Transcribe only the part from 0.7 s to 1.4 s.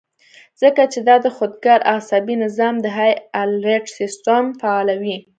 چې دا د